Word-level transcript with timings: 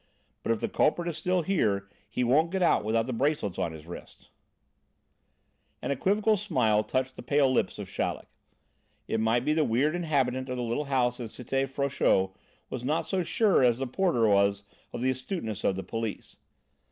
But 0.41 0.51
if 0.51 0.59
the 0.59 0.67
culprit 0.67 1.07
is 1.07 1.15
still 1.15 1.43
here, 1.43 1.87
he 2.09 2.23
won't 2.23 2.49
get 2.49 2.63
out 2.63 2.83
without 2.83 3.05
the 3.05 3.13
bracelets 3.13 3.59
on 3.59 3.71
his 3.71 3.85
wrists!" 3.85 4.29
An 5.79 5.91
equivocal 5.91 6.37
smile 6.37 6.83
touched 6.83 7.15
the 7.15 7.21
pale 7.21 7.53
lips 7.53 7.77
of 7.77 7.87
Chaleck. 7.87 8.27
It 9.07 9.19
might 9.19 9.45
be 9.45 9.53
the 9.53 9.63
weird 9.63 9.93
inhabitant 9.93 10.49
of 10.49 10.57
the 10.57 10.63
little 10.63 10.85
house 10.85 11.19
in 11.19 11.27
Cité 11.27 11.69
Frochot 11.69 12.33
was 12.71 12.83
not 12.83 13.05
so 13.05 13.21
sure 13.21 13.63
as 13.63 13.77
the 13.77 13.85
porter 13.85 14.27
was 14.27 14.63
of 14.91 15.01
the 15.01 15.11
astuteness 15.11 15.63
of 15.63 15.75
the 15.75 15.83
police. 15.83 16.35